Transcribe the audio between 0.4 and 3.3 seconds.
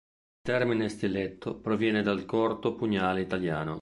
Il termine "stiletto" proviene dal corto pugnale